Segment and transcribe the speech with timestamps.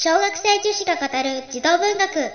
[0.00, 2.30] 小学生女子が語る児童文学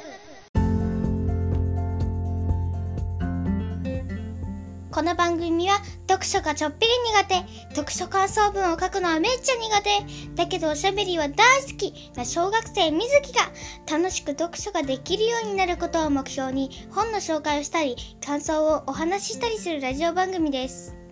[4.91, 5.77] この番組は
[6.09, 7.35] 読書がちょっぴり苦手、
[7.73, 13.49] 読書感想文を書くのはめっちゃ苦手、だけどおしゃべりは大好きな小学生みずきが
[13.89, 21.02] 楽しく読書ができるようになることを目標に本の紹介をしたり、感想をお話ししたりするラジオ番組です。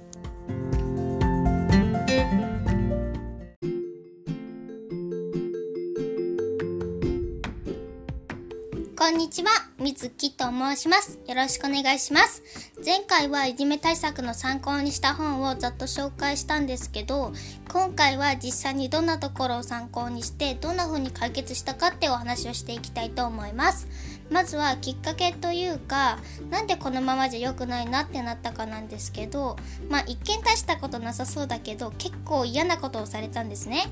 [9.11, 11.19] んにちは、みずきと申します。
[11.27, 12.41] よろしくお願いします。
[12.83, 17.33] 前回はいじめ対策の参考にした本をざっと紹介したんですけど、
[17.69, 23.87] 今回は実際にどんなところを参考にして、どんな風に解決したかってお話をしていきたいと思います。
[24.29, 26.17] まずはきっかけというか、
[26.49, 29.57] なんでこのままじゃ良くないなってなったかなんですけど、
[29.89, 33.89] まあ一見大したことなさそうだけど、結構嫌なことをされたんですね。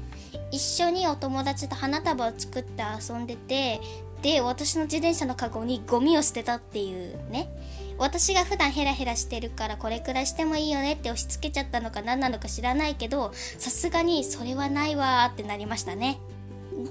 [0.52, 3.82] 一緒にお友達と花束を作って遊んでて、
[4.22, 7.50] で私の自転車のカゴにゴミを捨てたっていうね。
[7.98, 16.18] 私が普段ヘラヘラしてるからこれくらいしてもいいよねって押し付けちゃったのか何なのか知らないけどさすがにそれはないわーってなりましたね。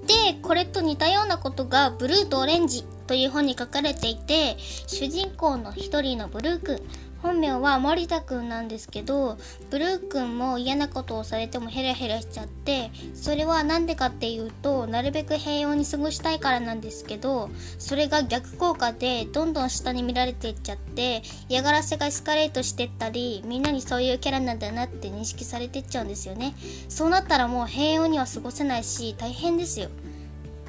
[0.07, 6.83] でこれと似たようなことがブルーとオレンジという本に書かれていて主人公の一人のブルー君。
[7.23, 9.39] 本名は森田くんなんですけど
[9.71, 26.55] ブルーくんも嫌なことをされてもヘラヘラしちゃってそれは何でかっていうとなるべく平穏に過ごしたいからなんですけどそれが逆効果でどんどん下に見られていっちゃって嫌がらせがエスカレートしてったりみんなにそういうキャラなんだなって認識されてっちゃうんですよね。
[26.89, 29.89] そうなったらもう平穏には過ごせないし大変ですよ。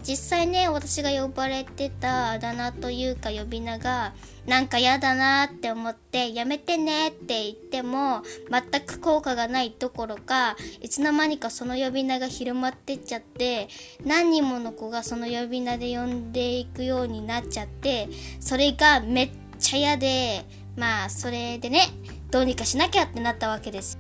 [0.08, 4.14] 実際ね私が呼ばれてたあだ名というか呼び名が
[4.48, 13.68] なんか嫌だなって思ってやめてねって言っても全く効果がないどころかいつの間にかその呼び名が広まってっちゃって
[14.04, 21.82] 何人もの子がその呼び名で呼んでいくようになっちゃってそれがめっちゃ嫌でまあそれでね
[22.32, 23.99] どうにかしなきゃってなったわけです。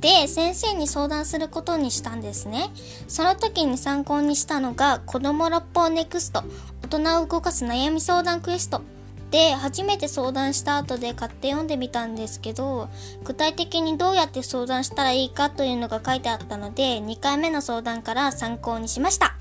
[0.00, 2.70] で先生に相談することにしたんですね。
[3.08, 6.44] その時に参考にしたのが子供六法ネクスト
[6.84, 8.82] 大人を動かす悩み相談クエスト。
[9.30, 12.88] で初めて相談した後で買って読んでみたんですけど
[13.24, 19.37] 具体的にどうやって相談したらいいかというのが書いてあったので2回目の相談から参考にしました。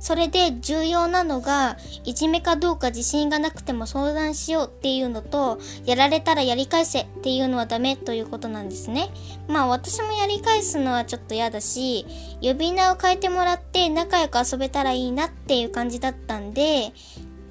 [0.00, 9.10] それで重要なのが、いじめかどうか自信がなくても相談しようっていうのと、やられたらやり返せっていうのはダメということなんですね。
[9.46, 12.06] まあ私もやり返すのはちょっと嫌だし、
[12.42, 16.92] 呼び名を変えてもらって仲良く遊べたらいいなっていう感じだったんで、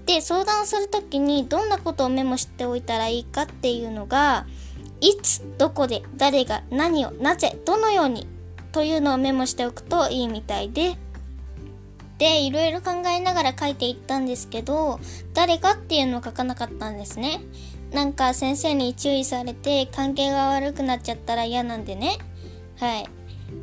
[0.07, 4.47] で、相談するときにどんなことをメモしておいたらいいかっていうのが、
[5.01, 8.27] いつ、どこで、誰が、何を、なぜ、どのように
[8.71, 10.97] というのをメモしておくといいみたいで、
[12.19, 14.99] でいろいろ考えながら書いていったんですけど
[15.33, 17.41] 誰かっていうのを書かなかったんですね。
[17.91, 22.19] なんか先生に注意されて関係が悪くなっちゃったら嫌なんでね。
[22.77, 23.05] はい。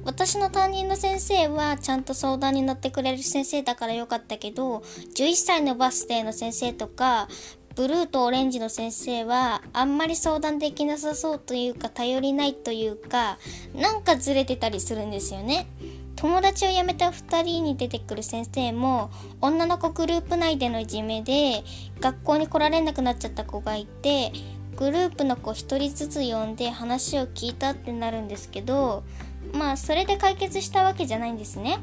[0.04, 4.78] 私の担任の先生はちゃんと相談に乗ってくれる先生だからよかったけど
[5.14, 7.28] 11歳のバスデーの先生とか
[7.76, 13.38] ブルーとオレンジの先生はあんまり相談できなさそうというか頼りないというか
[13.74, 15.68] なんかずれてたりするんですよね。
[16.16, 19.10] 友達を辞めた2人に出てくる先生も
[19.40, 21.62] 女の子グループ内でのいじめで
[22.00, 24.32] 学校に来られなくなっちゃった子がいて
[24.76, 29.04] グループの子1人ずつ呼んで話を聞いたってなるんですけど
[29.52, 31.78] まあそれで解決したわけじゃないんですね。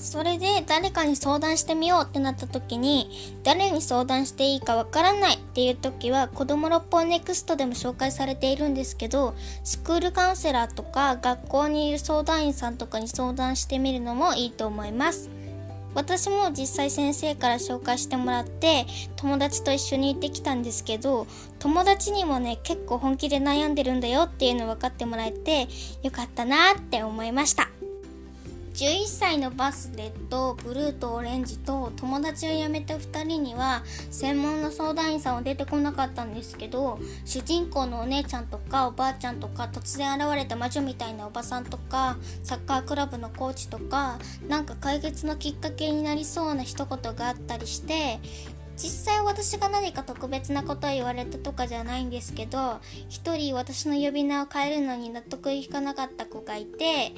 [0.00, 3.10] それで誰かに相談してみようってなった時に
[3.42, 15.28] 誰に相談していいかわからないっていう時は子供六本ネクストでも紹介されているんですけどスクールカウンセラーとか学校にいる相談員さんとかに相談してみるのもいいと思います。
[15.92, 18.86] 私も実際先生から紹介してもらって
[19.16, 21.26] 友達と一緒に行ってきたんですけど
[21.58, 25.66] 友達にもね結構本気で悩んでるんだよっていうの分かってもらえて
[26.04, 27.70] よかったなって思いました。
[28.80, 44.18] 11歳のバスでとブルーとオレンジと友達を辞めた2人には専門の相談員さんは出てこなかったんですけど主人公のお姉ちゃんとかおばあちゃんとか突然現れた魔女みたいなおばさんとかサッカークラブのコーチとか
[44.48, 48.18] なんか解決のきっかけになりそうな一言があったりして
[48.78, 57.12] 実際私が何か特別なことを言われたとかじゃないんですけど一人私の呼び名を変えるのに納得いかなかった子がいて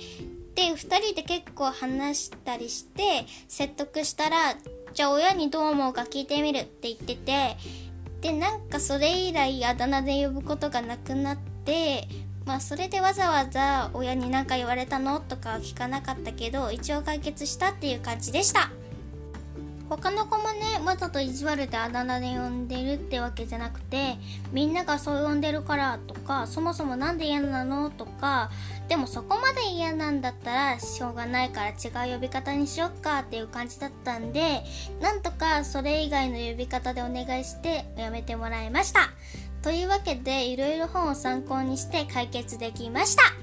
[0.55, 4.55] で2人で結構話したりして説得したら
[4.93, 7.57] じゃあ親にどう思うか聞いてみるって言ってて
[8.21, 12.07] でなんかそれ以来あだ名で呼ぶことがなくなって
[12.45, 18.71] まあそれでわざわざ親に何か言われたのとかは聞かなかったけど一応解決したっていう感じでした。
[19.97, 24.17] 他の子もねわざと意地悪であだ名で呼んでるってわけじゃなくて
[24.51, 28.51] みんながそう呼んでるからとかそもそも何で嫌なのとか
[28.89, 34.63] でもそこまで嫌なんだったらしょうがないから違う呼び方にしよっかっていう感じだったんで
[35.03, 39.11] なんとかそれ以外の呼び方でお願いしてやめてもらいました。
[39.63, 43.42] というわけでいろいろ本を参考にして解決できました。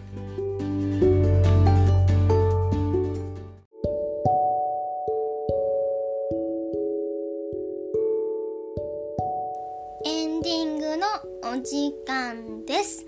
[10.49, 11.05] ディングの
[11.43, 13.05] お時間です。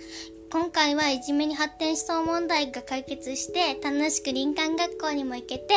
[0.51, 5.73] 今回はいじめに発展しそう問題が解決して楽しく林間学校にも行けて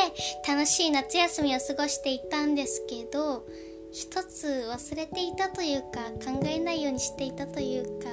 [0.47, 3.47] 楽しい夏休みを過ごしていたんですけど
[3.93, 8.11] 一つ忘れていたというか考えないようにしていたというか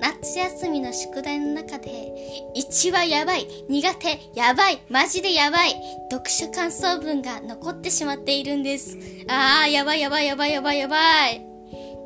[0.00, 2.14] 夏休みの宿題の中で
[2.54, 5.74] 一番やばい苦手やばいマジでやばい
[6.12, 8.96] 読書感想文が残ってしまっているんです
[9.26, 11.51] あーやばいやばいやばいやばいやばい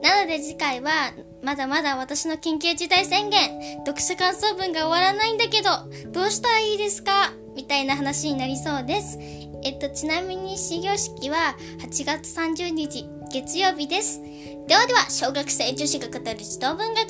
[0.03, 1.13] なので次回は
[1.43, 5.71] まだまだ私の緊急事態宣言読書感想文が終わらないんだけど
[6.13, 7.33] どうしたらいいですか？
[7.55, 9.19] みたいな話になりそうです。
[9.63, 14.21] えっとちなみに始業式は8月30日月曜日です。
[14.69, 17.09] ではでは小学生女子が語る児童文学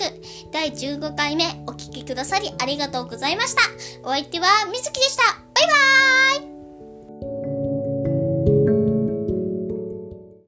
[0.53, 3.63] 第15回目お聴きくださりありがとうございました。
[4.05, 5.23] お相手はみずきでした。
[5.25, 5.67] バイ
[6.41, 6.56] バーイ！